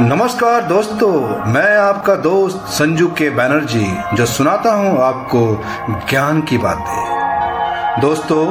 [0.00, 5.64] नमस्कार दोस्तों, मैं आपका दोस्त संजू के बैनर्जी जो सुनाता हूँ आपको
[6.10, 8.46] ज्ञान की बातें। दोस्तों,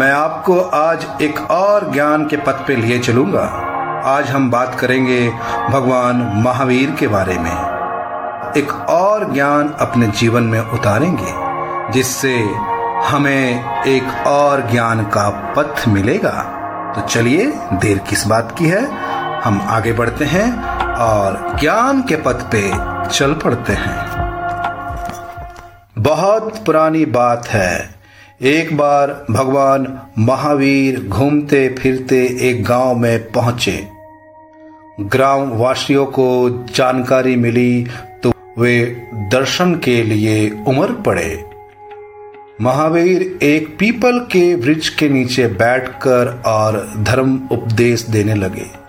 [0.00, 3.42] मैं आपको आज एक और ज्ञान के पथ पे लिए चलूँगा।
[4.04, 5.32] आज हम बात करेंगे
[5.70, 7.56] भगवान महावीर के बारे में।
[8.56, 11.34] एक और ज्ञान अपने जीवन में उतारेंगे,
[11.92, 12.50] जिससे
[13.06, 16.56] हमें एक और ज्ञान का पथ मिलेगा।
[16.96, 18.99] तो चलिए, देर किस बात की है?
[19.44, 20.52] हम आगे बढ़ते हैं
[20.96, 22.62] और ज्ञान के पथ पे
[23.08, 23.98] चल पड़ते हैं।
[25.98, 28.00] बहुत पुरानी बात है।
[28.42, 29.86] एक बार भगवान
[30.18, 33.86] महावीर घूमते फिरते एक गाँव में पहुँचे।
[35.00, 36.28] ग्राम वासियों को
[36.74, 37.86] जानकारी मिली
[38.22, 38.84] तो वे
[39.32, 41.44] दर्शन के लिए उमर पड़े।
[42.60, 48.79] महावीर एक पीपल के वृक्ष के नीचे बैठकर और धर्म उपदेश देने लगे।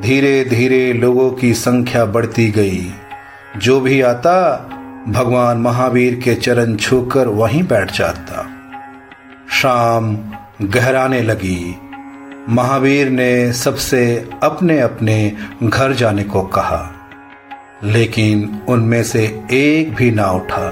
[0.00, 2.92] धीरे धीरे लोगों की संख्या बढ़ती गई।
[3.56, 4.56] जो भी आता,
[5.08, 8.46] भगवान महावीर के चरण छूकर वहीं बैठ जाता।
[9.52, 10.16] शाम
[10.62, 11.76] गहराने लगी।
[12.48, 14.02] महावीर ने सबसे
[14.42, 16.80] अपने अपने घर जाने को कहा,
[17.84, 20.68] लेकिन उनमें से एक भी ना उठा।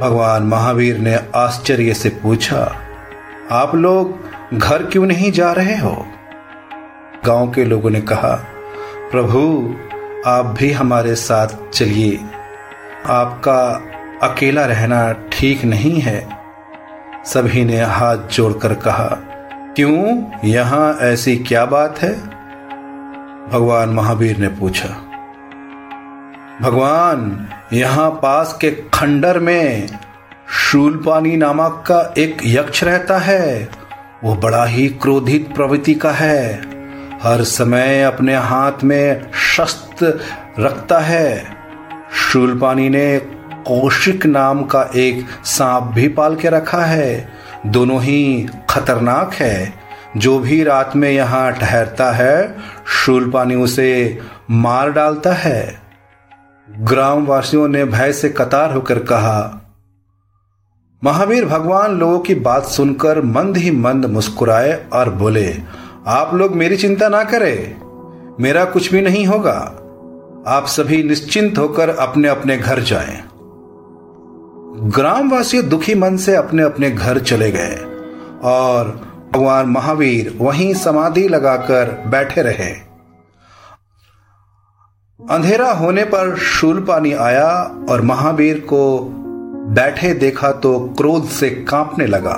[0.00, 2.62] भगवान महावीर ने आश्चर्य से पूछा,
[3.50, 6.06] आप लोग घर क्यों नहीं जा रहे हो?
[7.26, 8.32] गाँव के लोगों ने कहा,
[9.10, 9.40] प्रभु,
[10.26, 12.20] आप भी हमारे साथ चलिए।
[13.06, 13.60] आपका
[14.22, 16.28] अकेला रहना ठीक नहीं है।
[17.24, 19.08] सभी ने हाथ जोड़कर कहा,
[19.76, 20.22] क्यों?
[20.44, 22.12] यहाँ ऐसी क्या बात है?
[23.48, 24.88] भगवान महावीर ने पूछा,
[26.62, 29.86] भगवान, यहाँ पास के खंडर में
[30.60, 33.68] शूलपानी नामक का एक यक्ष रहता है।
[34.24, 36.69] वो बड़ा ही क्रोधित प्रवृत्ति का है।
[37.22, 40.20] हर समय अपने हाथ में शस्त्र
[40.58, 41.44] रखता है।
[42.14, 43.18] शूलपानी ने
[43.66, 47.28] कौशिक नाम का एक सांप भी पाल के रखा है।
[47.66, 49.74] दोनों ही खतरनाक है।
[50.16, 52.56] जो भी रात में यहाँ ठहरता है,
[52.86, 54.18] शूलपानी उसे
[54.50, 55.82] मार डालता है।
[56.70, 59.56] ग्राम वासियों ने भय से कतार होकर कहा,
[61.04, 65.56] महावीर भगवान लोगों की बात सुनकर मंद ही मंद मुस्कुराए और बोले
[66.06, 67.80] आप लोग मेरी चिंता ना करें।
[68.40, 69.76] मेरा कुछ भी नहीं होगा।
[70.46, 73.22] आप सभी निश्चिंत होकर अपने अपने घर जाएँ।
[74.90, 77.76] ग्रामवासी दुखी मन से अपने अपने घर चले गए
[78.44, 78.88] और
[79.34, 82.70] भगवान महावीर वहीं समाधि लगाकर बैठे रहे।
[85.30, 89.00] अंधेरा होने पर शूलपानी आया और महावीर को
[89.70, 92.36] बैठे देखा तो क्रोध से कांपने लगा।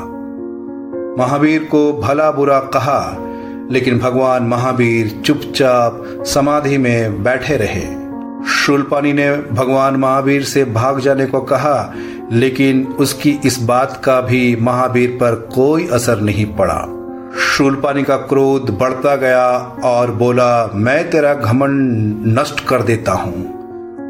[1.18, 3.28] महावीर को भला बुरा कहा
[3.70, 8.02] लेकिन भगवान महावीर चुपचाप समाधि में बैठे रहे।
[8.48, 11.92] शूलपानी ने भगवान महावीर से भाग जाने को कहा,
[12.32, 16.98] लेकिन उसकी इस बात का भी महावीर पर कोई असर नहीं पड़ा।
[17.38, 19.48] शूलपानी का क्रोध बढ़ता गया
[19.84, 23.62] और बोला, मैं तेरा घमंड नष्ट कर देता हूँ।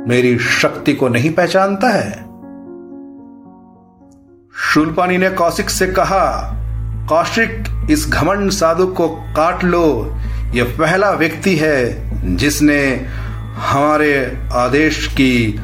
[0.08, 2.32] मेरी शक्ति को नहीं पहचानता है?
[4.74, 6.56] शूलपानी ने कौशिक से कहा
[7.08, 10.16] कौशिक, इस घमंड साधु को काट लो।
[10.54, 12.02] यह पहला व्यक्ति है
[12.36, 13.06] जिसने
[13.56, 15.60] हमारे आदेश की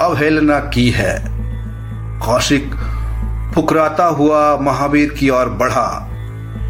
[0.00, 1.24] अवहेलना की है।
[2.20, 2.74] कौशिक
[3.54, 6.08] फुकराता हुआ महावीर की ओर बढ़ा।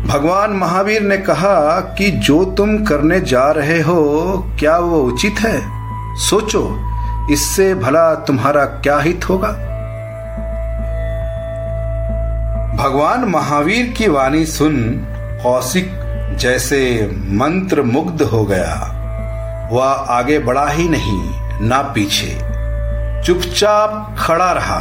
[0.06, 4.03] भगवान महावीर ने कहा कि जो तुम करने जा रहे हो,
[4.59, 5.62] क्या वो उचित है?
[6.16, 6.81] सोचो,
[7.31, 9.72] इससे भला तुम्हारा क्या हित होगा?
[12.82, 15.06] भगवान महावीर की वाणी सुन
[15.43, 15.91] कौशिक
[16.41, 21.31] जैसे मंत्र मुग्ध हो गया। वह आगे बढ़ा ही नहीं,
[21.69, 22.38] ना पीछे।
[23.22, 24.81] चुपचाप खड़ा रहा।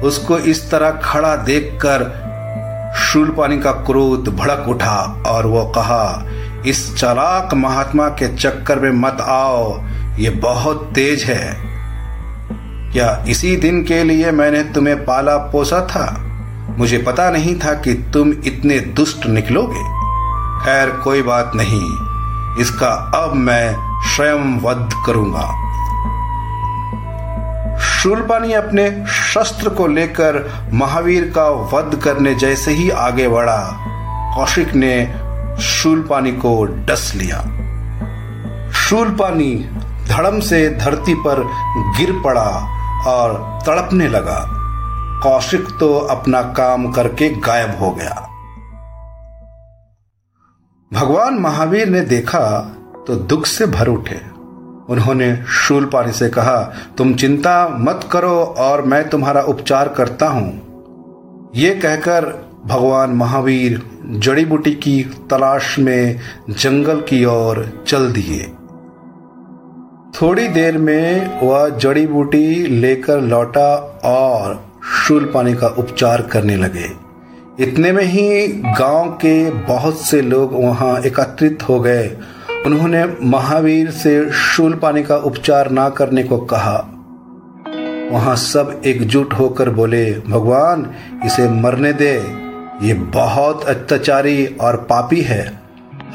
[0.00, 2.04] उसको इस तरह खड़ा देखकर
[2.98, 6.26] शूलपानी का क्रोध भड़क उठा और वो कहा,
[6.66, 9.84] इस चालाक महात्मा के चक्कर में मत आओ,
[10.18, 11.56] ये बहुत तेज है।
[12.92, 16.31] क्या इसी दिन के लिए मैंने तुम्हें पाला पोसा था?
[16.78, 19.82] मुझे पता नहीं था कि तुम इतने दुष्ट निकलोगे।
[20.64, 21.82] खैर, कोई बात नहीं।
[22.60, 23.76] इसका अब मैं
[24.14, 25.62] स्वयं वध करूँगा।
[27.78, 33.78] शूलपानी अपने शस्त्र को लेकर महावीर का वध करने जैसे ही आगे बढ़ा,
[34.36, 35.14] कौशिक ने
[35.62, 37.38] शूलपानी को डस लिया।
[38.70, 39.54] शूलपानी
[40.08, 41.42] धड़म से धरती पर
[41.98, 42.48] गिर पड़ा
[43.06, 44.61] और तड़पने लगा।
[45.22, 48.28] कौशिक तो अपना काम करके गायब हो गया।
[50.92, 52.44] भगवान महावीर ने देखा
[53.06, 54.20] तो दुख से भर उठे।
[54.88, 56.60] उन्होंने शूलपाणी से कहा,
[56.98, 62.26] तुम चिंता मत करो और मैं तुम्हारा उपचार करता हूँ। ये कहकर
[62.66, 63.80] भगवान महावीर
[64.18, 66.20] जड़ी बूटी की तलाश में
[66.50, 68.42] जंगल की ओर चल दिए।
[70.12, 73.74] थोड़ी देर में वह जड़ी बूटी लेकर लौटा
[74.04, 76.88] और शूलपानी का उपचार करने लगे।
[77.60, 82.16] इतने में ही गाँव के बहुत से लोग वहाँ एकत्रित हो गए।
[82.66, 86.76] उन्होंने महावीर से शूल पानी का उपचार ना करने को कहा।
[88.12, 90.94] वहाँ सब एकजुट होकर बोले, भगवान,
[91.26, 92.14] इसे मरने दे।
[92.82, 95.60] ये बहुत अत्याचारी और पापी है।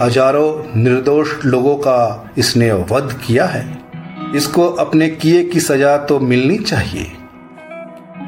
[0.01, 3.65] हज़ारों निर्दोष लोगों का इसने वध किया है।
[4.35, 7.11] इसको अपने किए की सजा तो मिलनी चाहिए।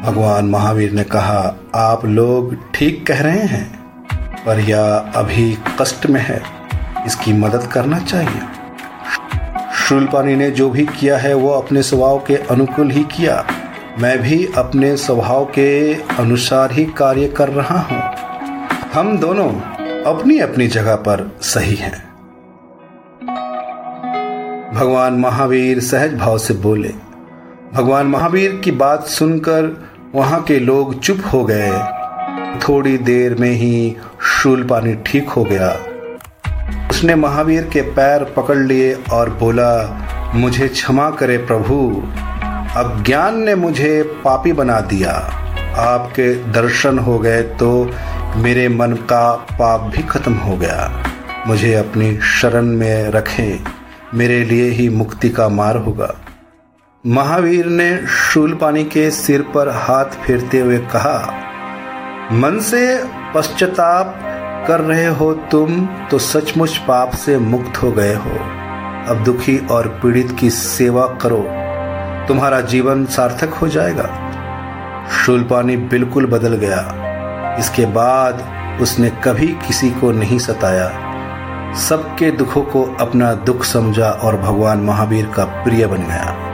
[0.03, 3.79] भगवान महावीर ने कहा, आप लोग ठीक कह रहे हैं,
[4.45, 6.41] पर यह अभी कष्ट में है।
[7.05, 8.41] इसकी मदद करना चाहिए।
[9.75, 13.47] शूलपानी ने जो भी किया है, वो अपने स्वभाव के अनुकूल ही किया।
[13.99, 18.13] मैं भी अपने स्वभाव के अनुसार ही कार्य कर रहा हूँ।
[18.93, 19.49] हम दोनों
[20.03, 22.09] अपनी अपनी जगह पर सही हैं।
[24.73, 26.93] भगवान महावीर सहज भाव से बोले।
[27.73, 31.71] भगवान महावीर की बात सुनकर वहाँ के लोग चुप हो गए।
[32.59, 35.69] थोड़ी देर में ही शूल पानी ठीक हो गया।
[36.89, 39.71] उसने महावीर के पैर पकड़ लिए और बोला,
[40.35, 42.03] मुझे क्षमा करे प्रभु।
[42.79, 45.11] अज्ञान ने मुझे पापी बना दिया।
[45.77, 47.91] आपके दर्शन हो गए तो
[48.35, 51.03] मेरे मन का पाप भी खत्म हो गया।
[51.47, 53.65] मुझे अपनी शरण में रखें।
[54.13, 56.15] मेरे लिए ही मुक्ति का मार होगा।
[57.05, 61.19] महावीर ने शूलपानी के सिर पर हाथ फेरते हुए कहा,
[62.31, 62.81] मन से
[63.35, 64.15] पश्चाताप
[64.67, 68.31] कर रहे हो तुम तो सचमुच पाप से मुक्त हो गए हो।
[69.09, 71.39] अब दुखी और पीड़ित की सेवा करो,
[72.27, 74.09] तुम्हारा जीवन सार्थक हो जाएगा।
[75.15, 78.45] शूलपानी बिल्कुल बदल गया। इसके बाद
[78.81, 80.89] उसने कभी किसी को नहीं सताया।
[81.79, 86.48] सबके दुखों को अपना दुख समझा और भगवान महावीर का प्रिय बन गया।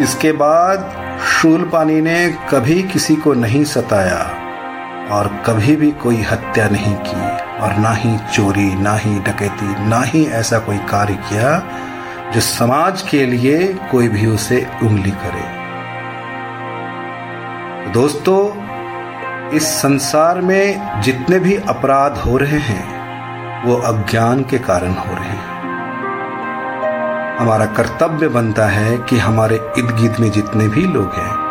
[0.00, 0.90] इसके बाद
[1.26, 4.20] शूलपानी ने कभी किसी को नहीं सताया
[5.14, 7.20] और कभी भी कोई हत्या नहीं की
[7.62, 11.62] और ना ही चोरी, ना ही डकैती, ना ही ऐसा कोई कार्य किया
[12.34, 15.46] जो समाज के लिए कोई भी उसे उंगली करे।
[17.92, 18.40] दोस्तों,
[19.50, 22.86] इस संसार में जितने भी अपराध हो रहे हैं,
[23.64, 25.47] वो अज्ञान के कारण हो रहे हैं।
[27.38, 31.48] हमारा कर्तव्य बनता है कि हमारे इर्द गिर्द में जितने भी लोग हैं,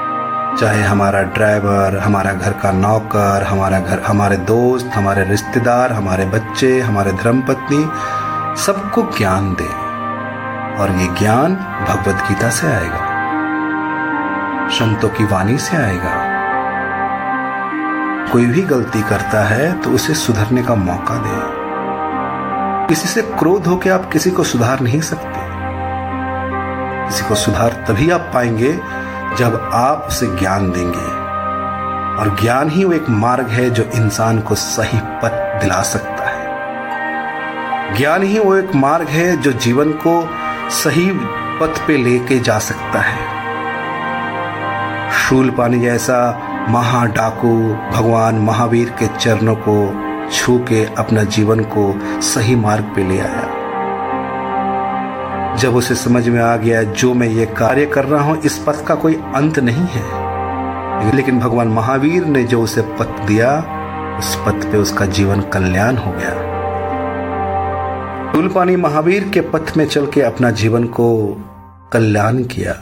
[0.60, 6.80] चाहे हमारा ड्राइवर, हमारा घर का नौकर, हमारा घर, हमारे दोस्त, हमारे रिश्तेदार, हमारे बच्चे,
[6.80, 7.90] हमारे धर्मपत्नी,
[8.62, 9.88] सबको ज्ञान दें।
[10.78, 11.56] और ये ज्ञान
[11.90, 13.08] भगवत गीता से आएगा।
[14.70, 16.38] संतों की वाणी से आएगा।
[18.32, 21.68] कोई भी गलती करता है तो उसे सुधरने का मौका दे।
[22.88, 25.37] किसी से क्रोध होकर आप किसी को सुधार नहीं सकते।
[27.08, 28.74] किसी को सुधार तभी आप पाएँगे
[29.38, 31.18] जब आप उसे ज्ञान देंगे।
[32.20, 36.38] और ज्ञान ही वो एक मार्ग है जो इंसान को सही पथ दिला सकता है।
[37.98, 40.30] ज्ञान ही वो एक मार्ग है जो जीवन को
[40.70, 41.12] सही
[41.62, 43.38] पथ पे लेके जा सकता है।
[45.12, 49.78] शूल पानी जैसा महा डाकू भगवान महावीर के चरणों को
[50.32, 53.47] छू के अपना जीवन को सही मार्ग पे ले आया।
[55.60, 58.86] जब उसे समझ में आ गया, जो मैं ये कार्य कर रहा हूँ, इस पथ
[58.86, 60.28] का कोई अंत नहीं है।
[61.16, 63.78] लेकिन भगवान महावीर ने जो उसे पथ दिया,
[64.20, 66.58] उस पथ पे उसका जीवन कल्याण हो गया।
[68.34, 71.38] तुलपानी महावीर के पथ में चल के अपना जीवन को
[71.94, 72.74] कल्याण किया।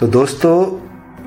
[0.00, 0.80] तो दोस्तों,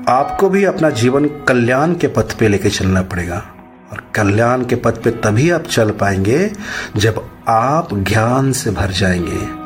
[0.08, 3.53] आपको भी अपना जीवन कल्याण के पथ पे लेके चलना पड़ेगा।
[3.92, 6.52] और कल्याण के पथ पे तभी आप चल पाएँगे
[6.96, 9.64] जब आप ज्ञान से भर जाएँगे।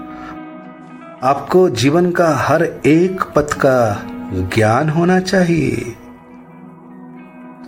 [1.26, 4.02] आपको जीवन का हर एक पथ का
[4.54, 5.96] ज्ञान होना चाहिए।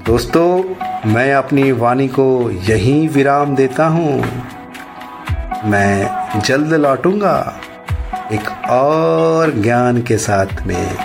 [0.06, 0.74] दोस्तों,
[1.10, 4.24] मैं अपनी वाणी को यहीं विराम देता हूँ।
[5.64, 7.60] मैं जल्द लौटूँगा
[8.32, 10.96] एक और ज्ञान के साथ में।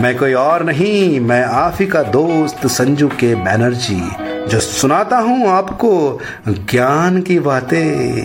[0.00, 6.20] मैं कोई और नहीं, मैं ही का दोस्त संजू के बैनर्जी। जो सुनाता हूँ आपको
[6.48, 8.20] ज्ञान की बातें।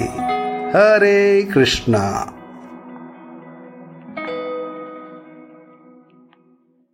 [0.70, 2.34] हरे कृष्णा।